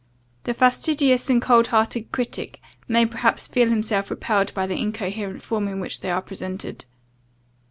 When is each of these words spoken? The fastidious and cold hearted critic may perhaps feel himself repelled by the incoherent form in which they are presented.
The 0.45 0.55
fastidious 0.55 1.29
and 1.29 1.39
cold 1.39 1.67
hearted 1.67 2.11
critic 2.11 2.59
may 2.87 3.05
perhaps 3.05 3.47
feel 3.47 3.69
himself 3.69 4.09
repelled 4.09 4.51
by 4.55 4.65
the 4.65 4.73
incoherent 4.75 5.43
form 5.43 5.67
in 5.67 5.79
which 5.79 6.01
they 6.01 6.09
are 6.09 6.23
presented. 6.23 6.85